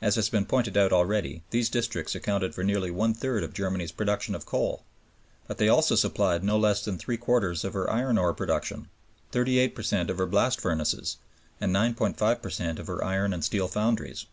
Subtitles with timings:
[0.00, 3.92] As has been pointed out already, these districts accounted for nearly one third of Germany's
[3.92, 4.82] production of coal.
[5.46, 8.88] But they also supplied no less than three quarters of her iron ore production,
[9.30, 11.18] 38 per cent of her blast furnaces,
[11.60, 14.26] and 9.5 per cent of her iron and steel foundries.